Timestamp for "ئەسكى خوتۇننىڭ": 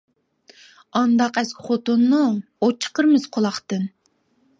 1.41-2.39